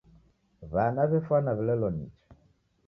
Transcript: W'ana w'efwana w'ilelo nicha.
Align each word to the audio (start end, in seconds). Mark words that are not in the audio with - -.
W'ana 0.73 1.01
w'efwana 1.09 1.51
w'ilelo 1.57 1.89
nicha. 1.95 2.17